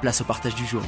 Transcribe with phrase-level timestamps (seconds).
[0.00, 0.82] place au partage du jour.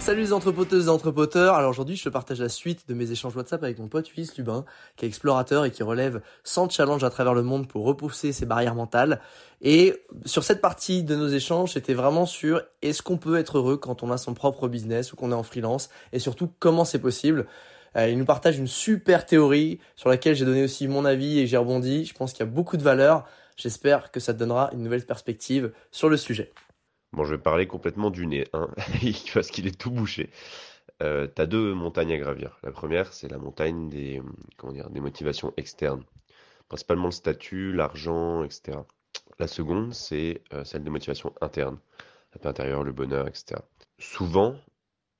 [0.00, 1.54] Salut les entrepoteuses et entrepoteurs.
[1.54, 4.38] Alors aujourd'hui, je te partage la suite de mes échanges WhatsApp avec mon pote Ulysse
[4.38, 4.64] Lubin,
[4.96, 8.46] qui est explorateur et qui relève 100 challenges à travers le monde pour repousser ses
[8.46, 9.20] barrières mentales.
[9.60, 13.76] Et sur cette partie de nos échanges, c'était vraiment sur est-ce qu'on peut être heureux
[13.76, 17.00] quand on a son propre business ou qu'on est en freelance et surtout comment c'est
[17.00, 17.46] possible.
[17.96, 21.46] Euh, il nous partage une super théorie sur laquelle j'ai donné aussi mon avis et
[21.46, 22.06] j'ai rebondi.
[22.06, 23.24] Je pense qu'il y a beaucoup de valeur.
[23.56, 26.52] J'espère que ça te donnera une nouvelle perspective sur le sujet.
[27.12, 28.68] Bon, je vais parler complètement du nez, hein,
[29.34, 30.30] parce qu'il est tout bouché.
[31.02, 32.58] Euh, tu as deux montagnes à gravir.
[32.62, 34.20] La première, c'est la montagne des,
[34.56, 36.04] comment dire, des motivations externes,
[36.68, 38.78] principalement le statut, l'argent, etc.
[39.38, 41.78] La seconde, c'est euh, celle des motivations internes,
[42.34, 43.60] la paix intérieure, le bonheur, etc.
[43.98, 44.56] Souvent,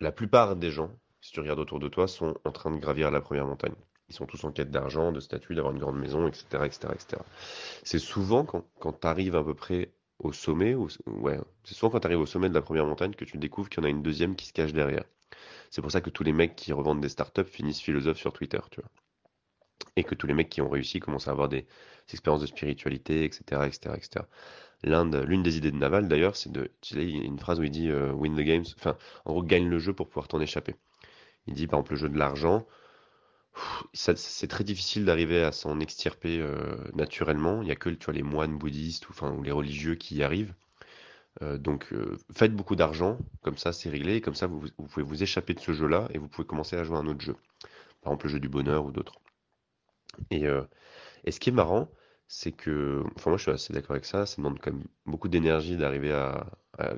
[0.00, 3.10] la plupart des gens, si tu regardes autour de toi, sont en train de gravir
[3.10, 3.74] la première montagne.
[4.08, 6.44] Ils sont tous en quête d'argent, de statut, d'avoir une grande maison, etc.
[6.64, 7.22] etc., etc.
[7.82, 12.00] C'est souvent quand, quand tu arrives à peu près au sommet, ouais, c'est souvent quand
[12.00, 13.90] tu arrives au sommet de la première montagne que tu découvres qu'il y en a
[13.90, 15.04] une deuxième qui se cache derrière.
[15.70, 18.60] C'est pour ça que tous les mecs qui revendent des startups finissent philosophes sur Twitter,
[18.70, 18.90] tu vois.
[19.96, 21.66] Et que tous les mecs qui ont réussi commencent à avoir des,
[22.12, 24.24] expériences de spiritualité, etc., etc., etc.
[24.82, 27.70] L'une des idées de Naval, d'ailleurs, c'est de, il y a une phrase où il
[27.70, 30.74] dit euh, win the games, enfin, en gros, gagne le jeu pour pouvoir t'en échapper.
[31.46, 32.66] Il dit, par exemple, le jeu de l'argent,
[33.92, 37.62] c'est très difficile d'arriver à s'en extirper euh, naturellement.
[37.62, 40.54] Il n'y a que les moines bouddhistes ou, les religieux qui y arrivent.
[41.42, 45.04] Euh, donc euh, faites beaucoup d'argent, comme ça c'est réglé, et comme ça vous, pouvez
[45.04, 47.36] vous échapper de ce jeu-là et vous pouvez commencer à jouer à un autre jeu.
[48.02, 49.20] Par exemple le jeu du bonheur ou d'autres.
[50.30, 50.44] Et,
[51.24, 51.88] et, ce qui est marrant,
[52.28, 55.28] c'est que, enfin moi je suis assez d'accord avec ça, ça demande quand même beaucoup
[55.28, 56.46] d'énergie d'arriver à,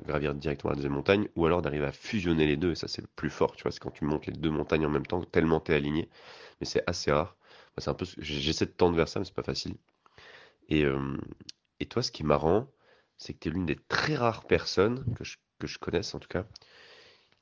[0.05, 3.01] gravir directement la deuxième montagne, ou alors d'arriver à fusionner les deux, et ça c'est
[3.01, 5.23] le plus fort, tu vois, c'est quand tu montes les deux montagnes en même temps,
[5.23, 6.09] tellement t'es aligné,
[6.61, 7.35] mais c'est assez rare.
[7.77, 9.75] c'est un peu, j'essaie de tendre vers ça, mais c'est pas facile.
[10.69, 11.17] Et, euh,
[11.79, 12.67] et toi, ce qui est marrant,
[13.17, 16.27] c'est que tu es l'une des très rares personnes que je, que connaisse en tout
[16.29, 16.45] cas,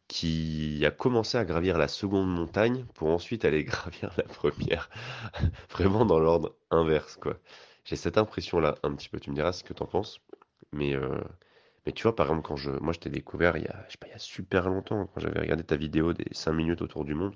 [0.07, 4.89] qui a commencé à gravir la seconde montagne pour ensuite aller gravir la première,
[5.69, 7.37] vraiment dans l'ordre inverse, quoi.
[7.85, 9.19] J'ai cette impression-là un petit peu.
[9.19, 10.21] Tu me diras ce que tu en penses,
[10.73, 11.19] mais euh,
[11.85, 13.65] mais tu vois, par exemple, quand je, moi, je t'ai découvert il
[13.99, 17.05] pas, il y a super longtemps, quand j'avais regardé ta vidéo des 5 minutes autour
[17.05, 17.35] du monde.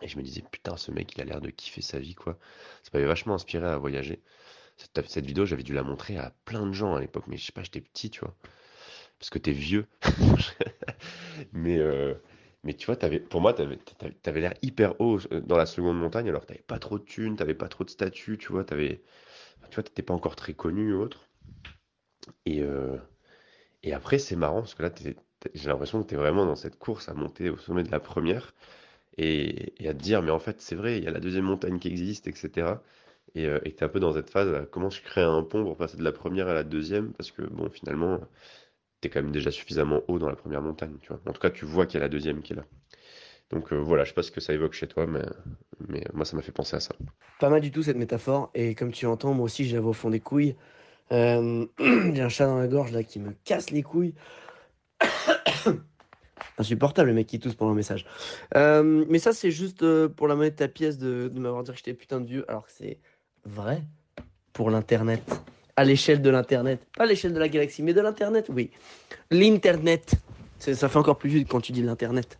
[0.00, 2.38] Et je me disais, putain, ce mec, il a l'air de kiffer sa vie, quoi.
[2.82, 4.22] Ça m'avait vachement inspiré à voyager.
[4.76, 7.52] Cette, vidéo, j'avais dû la montrer à plein de gens à l'époque, mais je sais
[7.52, 8.34] pas, j'étais petit, tu vois.
[9.18, 9.86] Parce que t'es vieux.
[11.52, 12.14] mais, euh,
[12.64, 13.78] mais tu vois, avais, pour moi, t'avais
[14.24, 17.36] avais, l'air hyper haut euh, dans la seconde montagne, alors t'avais pas trop de thunes,
[17.36, 19.02] t'avais pas trop de statut, tu vois, t'avais,
[19.70, 21.28] tu vois, t'étais pas encore très connu ou autre.
[22.46, 22.96] Et, euh,
[23.82, 24.90] et après, c'est marrant, parce que là,
[25.54, 28.54] j'ai l'impression que t'es vraiment dans cette course à monter au sommet de la première
[29.18, 31.78] et, à te dire, mais en fait, c'est vrai, il y a la deuxième montagne
[31.78, 32.74] qui existe, etc.
[33.34, 35.76] Et euh, tu es un peu dans cette phase, comment je crée un pont pour
[35.76, 38.20] passer de la première à la deuxième, parce que, bon, finalement,
[39.00, 41.20] tu es quand même déjà suffisamment haut dans la première montagne, tu vois.
[41.26, 42.64] En tout cas, tu vois qu'il y a la deuxième qui est là.
[43.50, 45.24] Donc euh, voilà, je sais pas ce que ça évoque chez toi, mais,
[45.88, 46.94] mais moi, ça m'a fait penser à ça.
[47.38, 50.08] Pas mal du tout cette métaphore, et comme tu entends, moi aussi, j'avais au fond
[50.08, 50.56] des couilles.
[51.12, 54.14] Euh, j'ai un chat dans la gorge là qui me casse les couilles.
[56.58, 58.04] Insupportable le mec qui tousse pendant le message.
[58.56, 61.70] Euh, mais ça, c'est juste euh, pour la monnaie de ta pièce de, m'avoir dit
[61.70, 62.98] que j'étais putain de vieux, alors que c'est
[63.44, 63.82] vrai
[64.52, 65.22] pour l'Internet.
[65.76, 66.86] À l'échelle de l'Internet.
[66.96, 68.70] Pas à l'échelle de la galaxie, mais de l'Internet, oui.
[69.30, 70.14] L'Internet.
[70.58, 72.38] Ça fait encore plus vite quand tu dis l'Internet.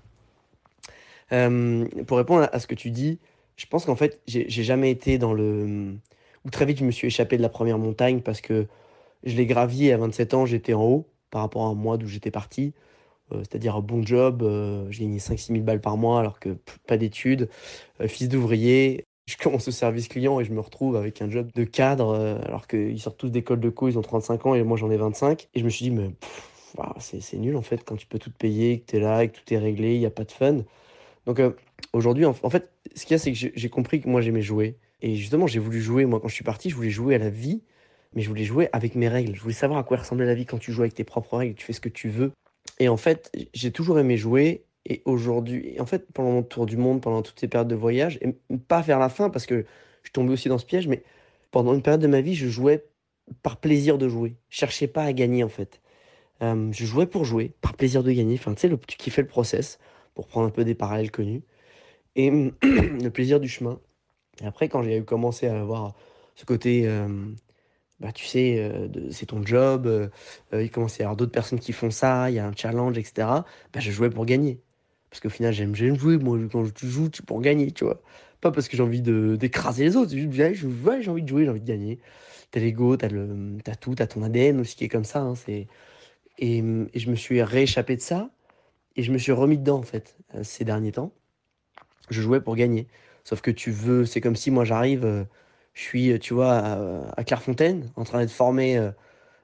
[1.32, 3.18] Euh, pour répondre à ce que tu dis,
[3.56, 5.94] je pense qu'en fait, j'ai jamais été dans le.
[6.44, 8.66] Ou très vite, je me suis échappé de la première montagne parce que
[9.24, 12.30] je l'ai gravié à 27 ans, j'étais en haut par rapport à moi d'où j'étais
[12.30, 12.74] parti.
[13.32, 16.56] Euh, c'est-à-dire bon job, euh, j'ai gagné 5-6 000 balles par mois alors que
[16.86, 17.48] pas d'études,
[18.00, 21.48] euh, fils d'ouvrier, Je commence au service client et je me retrouve avec un job
[21.54, 24.76] de cadre, alors qu'ils sortent tous d'école de co, ils ont 35 ans et moi
[24.76, 25.48] j'en ai 25.
[25.54, 26.10] Et je me suis dit, mais
[26.98, 29.54] c'est nul en fait quand tu peux tout payer, que tu es là, que tout
[29.54, 30.64] est réglé, il n'y a pas de fun.
[31.26, 31.40] Donc
[31.92, 34.76] aujourd'hui, en, fait, ce qu'il y a, c'est que j'ai compris que moi j'aimais jouer.
[35.02, 37.30] Et justement, j'ai voulu jouer, moi quand je suis parti, je voulais jouer à la
[37.30, 37.62] vie,
[38.14, 39.36] mais je voulais jouer avec mes règles.
[39.36, 41.54] Je voulais savoir à quoi ressemblait la vie quand tu joues avec tes propres règles,
[41.54, 42.32] tu fais ce que tu veux.
[42.82, 46.76] Et en fait, j'ai toujours aimé jouer et aujourd'hui, en fait, pendant mon tour du
[46.76, 49.64] monde, pendant toutes ces périodes de voyage, et pas vers la fin parce que
[50.02, 51.04] je tombais aussi dans ce piège, mais
[51.52, 52.84] pendant une période de ma vie, je jouais
[53.44, 54.34] par plaisir de jouer.
[54.48, 55.80] Je cherchais pas à gagner en fait.
[56.42, 58.34] Euh, je jouais pour jouer, par plaisir de gagner.
[58.34, 59.78] Enfin, tu sais, tu kiffais le process
[60.16, 61.42] pour prendre un peu des parallèles connus
[62.16, 62.30] et
[62.62, 63.78] le plaisir du chemin.
[64.42, 65.94] Et après, quand j'ai commencé à avoir
[66.34, 67.06] ce côté, euh,
[68.02, 70.10] bah, tu sais, euh, c'est ton job,
[70.52, 72.98] il commençait à y avoir d'autres personnes qui font ça, il y a un challenge,
[72.98, 73.28] etc.
[73.72, 74.60] Bah, je jouais pour gagner.
[75.08, 76.16] Parce qu'au final, j'aime, jouer.
[76.18, 78.00] Moi, quand tu joues, tu pour gagner, tu vois.
[78.40, 80.10] Pas parce que j'ai envie d'écraser les autres.
[80.10, 82.00] J'ai envie de jouer, j'ai envie de gagner.
[82.50, 85.20] T'as l'ego, t'as, le, tout, t'as ton ADN aussi qui est comme ça.
[85.20, 85.68] Hein, c'est...
[86.38, 88.30] Et, et, je me suis rééchappé de ça.
[88.96, 91.12] Et je me suis remis dedans, en fait, euh, ces derniers temps.
[92.10, 92.88] Je jouais pour gagner.
[93.24, 95.24] Sauf que tu veux, c'est comme si moi j'arrive, euh,
[95.74, 96.58] je suis, tu vois,
[97.16, 98.90] à, Clairefontaine, en train d'être formé euh,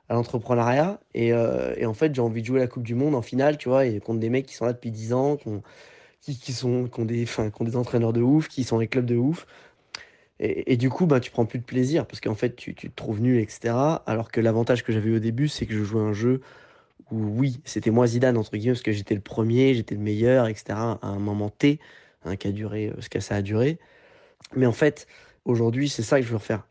[0.09, 1.01] à l'entrepreneuriat.
[1.15, 3.59] Et, euh, et, en fait, j'ai envie de jouer la Coupe du Monde en finale,
[3.59, 5.63] tu vois, et contre des mecs qui sont là depuis 10 ans, qui, ont,
[6.21, 8.89] qui, sont, qui ont, des, qui ont des entraîneurs de ouf, qui sont dans les
[8.89, 9.47] clubs de ouf.
[10.41, 12.91] Et, et, du coup, bah, tu prends plus de plaisir parce qu'en fait, tu, tu,
[12.91, 13.75] te trouves nul, etc.
[14.07, 16.43] Alors que l'avantage que j'avais au début, c'est que je jouais un jeu
[17.11, 20.47] où, oui, c'était moi Zidane, entre guillemets, parce que j'étais le premier, j'étais le meilleur,
[20.47, 20.79] etc.
[21.03, 21.81] à un moment T,
[22.25, 23.79] hein, qui a duré euh, ce que ça a duré.
[24.57, 25.07] Mais en fait,
[25.49, 26.67] aujourd'hui, c'est ça que je veux refaire.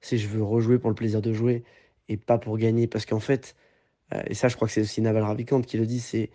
[0.00, 1.64] C'est je veux rejouer pour le plaisir de jouer
[2.08, 2.86] et pas pour gagner.
[2.86, 3.56] Parce qu'en fait,
[4.14, 6.30] euh, et ça je crois que c'est aussi Naval Ravikant qui le dit, c'est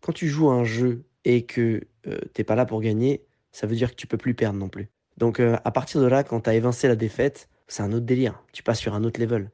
[0.00, 3.66] quand tu joues à un jeu et que euh, t'es pas là pour gagner, ça
[3.66, 4.88] veut dire que tu peux plus perdre non plus.
[5.16, 8.06] Donc euh, à partir de là, quand tu as évincé la défaite, c'est un autre
[8.06, 8.42] délire.
[8.52, 9.50] Tu passes sur un autre level.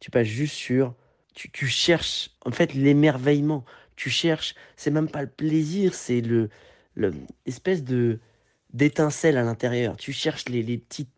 [0.00, 0.94] Tu passes juste sur...
[1.34, 3.64] Tu, cherches en fait l'émerveillement.
[3.96, 6.50] Tu cherches, c'est même pas le plaisir, c'est le,
[6.94, 7.14] le
[7.46, 8.18] de
[8.72, 9.96] d'étincelle à l'intérieur.
[9.96, 11.11] Tu cherches les, les pépites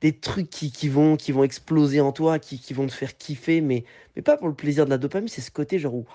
[0.00, 3.16] des trucs qui, qui, vont, qui vont exploser en toi, qui, qui vont te faire
[3.16, 3.84] kiffer, mais,
[4.14, 6.06] mais pas pour le plaisir de la dopamine, c'est ce côté genre où,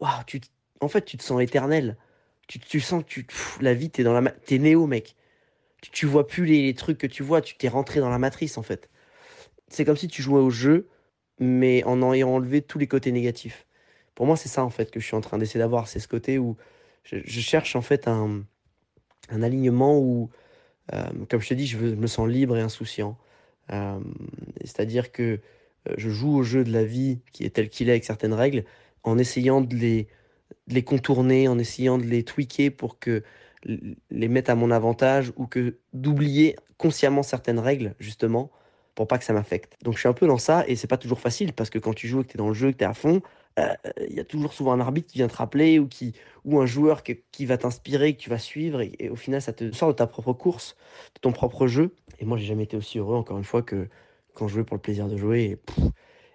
[0.00, 0.40] waouh, tu,
[0.80, 1.96] en fait, tu te sens éternel.
[2.48, 3.26] Tu, tu sens que tu,
[3.60, 5.16] la vie, t'es dans la, t'es néo, mec.
[5.80, 8.58] Tu, tu vois plus les, trucs que tu vois, tu t'es rentré dans la matrice,
[8.58, 8.90] en fait.
[9.68, 10.88] C'est comme si tu jouais au jeu,
[11.40, 13.66] mais en ayant enlevé tous les côtés négatifs.
[14.14, 15.88] Pour moi, c'est ça, en fait, que je suis en train d'essayer d'avoir.
[15.88, 16.56] C'est ce côté où
[17.04, 18.44] je, je, cherche, en fait, un,
[19.30, 20.30] un alignement où,
[21.28, 23.16] comme je te dis, je, me sens libre et insouciant.
[23.70, 24.00] Euh,
[24.60, 25.40] c'est-à-dire que
[25.88, 28.34] euh, je joue au jeu de la vie qui est tel qu'il est avec certaines
[28.34, 28.64] règles,
[29.02, 30.08] en essayant de les,
[30.68, 33.22] de les contourner, en essayant de les tweaker pour que
[33.64, 38.50] les mettre à mon avantage ou que d'oublier consciemment certaines règles, justement,
[38.94, 39.76] pour pas que ça m'affecte.
[39.82, 41.94] Donc je suis un peu dans ça et c'est pas toujours facile parce que quand
[41.94, 43.22] tu joues et que tu es dans le jeu, que tu es à fond,
[43.58, 43.74] euh,
[44.08, 46.66] il y a toujours souvent un arbitre qui vient te rappeler ou, qui, ou un
[46.66, 49.94] joueur qui, va t'inspirer, que tu vas suivre et, au final ça te sort de
[49.94, 50.76] ta propre course,
[51.14, 51.94] de ton propre jeu.
[52.18, 53.88] Et moi j'ai jamais été aussi heureux encore une fois que
[54.34, 55.58] quand je jouais pour le plaisir de jouer et,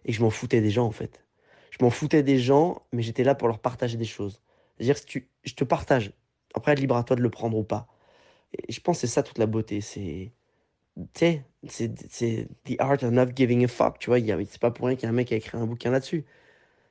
[0.05, 1.23] et je m'en foutais des gens en fait.
[1.71, 4.41] Je m'en foutais des gens mais j'étais là pour leur partager des choses.
[4.77, 6.11] C'est-à-dire que je te partage.
[6.53, 7.87] Après libre à toi de le prendre ou pas.
[8.53, 9.81] Et je pense que c'est ça toute la beauté.
[9.81, 10.46] C'est tu
[11.13, 14.95] sais, c'est The Art of Not Giving a Fuck, tu vois, c'est pas pour rien
[14.95, 16.25] qu'il y a un mec qui a écrit un bouquin là-dessus.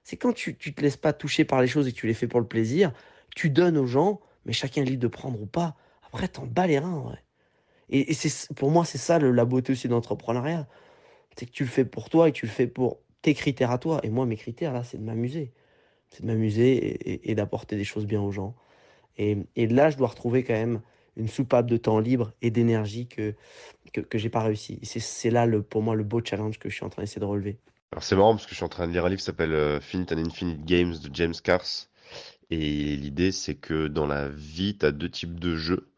[0.05, 2.15] C'est quand tu, tu te laisses pas toucher par les choses et que tu les
[2.15, 2.93] fais pour le plaisir,
[3.35, 5.77] tu donnes aux gens, mais chacun est libre de prendre ou pas.
[6.07, 7.17] Après, t'en bats les reins,
[7.89, 10.67] et c'est, pour moi, c'est ça le, la beauté aussi de l'entrepreneuriat.
[11.37, 13.79] C'est que tu le fais pour toi et tu le fais pour tes critères à
[13.79, 14.01] toi.
[14.03, 15.53] Et moi, mes critères, là, c'est de m'amuser.
[16.09, 18.55] C'est de m'amuser et, et, d'apporter des choses bien aux gens.
[19.19, 20.81] Et, et là, je dois retrouver quand même
[21.17, 23.35] une soupape de temps libre et d'énergie que,
[23.93, 24.79] que, que j'ai pas réussi.
[24.83, 27.27] C'est là, le, pour moi, le beau challenge que je suis en train d'essayer de
[27.27, 27.59] relever.
[27.93, 29.55] Alors c'est marrant parce que je suis en train de lire un livre qui s'appelle
[29.55, 31.89] euh, Finite and Infinite Games de James Cars.
[32.51, 35.89] Et l'idée, c'est que dans la vie, tu as deux types de jeux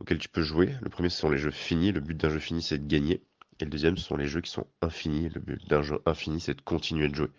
[0.00, 0.74] auxquels tu peux jouer.
[0.82, 1.92] Le premier, ce sont les jeux finis.
[1.92, 3.22] Le but d'un jeu fini, c'est de gagner.
[3.60, 5.28] Et le deuxième, ce sont les jeux qui sont infinis.
[5.30, 7.30] Le but d'un jeu infini, c'est de continuer de jouer.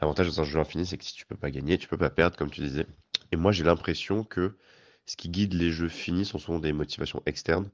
[0.00, 2.10] L'avantage dans un jeu infini, c'est que si tu peux pas gagner, tu peux pas
[2.10, 2.86] perdre, comme tu disais.
[3.32, 4.56] Et moi, j'ai l'impression que
[5.10, 7.68] ce qui guide les jeux finis sont souvent des motivations externes.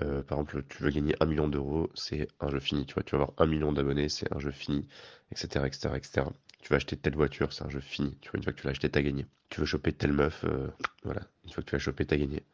[0.00, 2.86] Euh, par exemple, tu veux gagner un million d'euros, c'est un jeu fini.
[2.86, 4.86] Tu vois, tu vas avoir un million d'abonnés, c'est un jeu fini,
[5.32, 6.26] etc., etc., etc.
[6.62, 8.16] Tu vas acheter telle voiture, c'est un jeu fini.
[8.20, 9.26] Tu vois, une fois que tu l'as acheté, t'as gagné.
[9.48, 10.68] Tu veux choper telle meuf, euh,
[11.02, 11.22] voilà.
[11.44, 12.44] Une fois que tu l'as chopé, t'as gagné.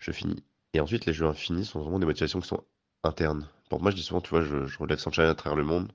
[0.00, 0.42] Jeu fini.
[0.74, 2.64] Et ensuite, les jeux infinis sont vraiment des motivations qui sont
[3.04, 3.46] internes.
[3.70, 5.92] Pour moi, je dis souvent, tu vois, je, je relève sans à travers le monde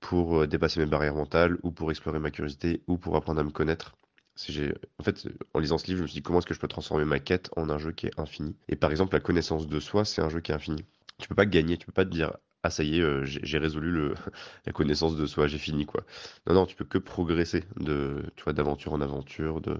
[0.00, 3.44] pour euh, dépasser mes barrières mentales ou pour explorer ma curiosité ou pour apprendre à
[3.44, 3.96] me connaître.
[4.98, 6.68] En fait, en lisant ce livre, je me suis dit comment est-ce que je peux
[6.68, 8.56] transformer ma quête en un jeu qui est infini?
[8.68, 10.84] Et par exemple, la connaissance de soi, c'est un jeu qui est infini.
[11.18, 13.58] Tu peux pas gagner, tu peux pas te dire ah ça y est, euh, j'ai
[13.58, 14.12] résolu
[14.66, 16.04] la connaissance de soi, j'ai fini quoi.
[16.46, 19.78] Non non, tu peux que progresser de, tu d'aventure en aventure, de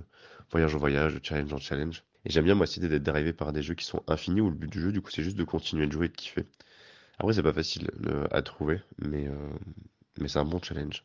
[0.51, 2.05] voyage en voyage, de challenge en challenge.
[2.25, 4.51] Et j'aime bien moi cette idée d'être drivé par des jeux qui sont infinis où
[4.51, 6.45] le but du jeu du coup c'est juste de continuer de jouer et de kiffer.
[7.19, 9.35] Après c'est pas facile euh, à trouver, mais euh,
[10.21, 11.05] mais c'est un bon challenge.